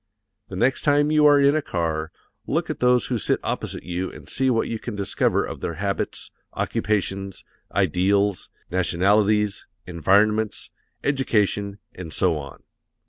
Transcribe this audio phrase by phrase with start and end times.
[0.49, 2.11] The next time you are in a car,
[2.47, 5.75] look at those who sit opposite you and see what you can discover of their
[5.75, 10.71] habits, occupations, ideals, nationalities, environments,
[11.03, 12.63] education, and so on.